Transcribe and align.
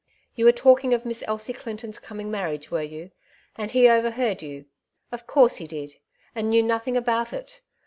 You 0.35 0.45
were 0.45 0.51
talking 0.51 0.95
of 0.95 1.05
Miss 1.05 1.23
Elsie 1.27 1.53
Clinton's 1.53 1.99
coming 1.99 2.31
marriage, 2.31 2.71
were 2.71 2.81
you? 2.81 3.11
and 3.55 3.69
he 3.69 3.87
overheard 3.87 4.41
you. 4.41 4.65
Of 5.11 5.27
course 5.27 5.57
he 5.57 5.67
did, 5.67 5.97
and 6.33 6.49
knew 6.49 6.63
nothing 6.63 6.97
about 6.97 7.33
it. 7.33 7.61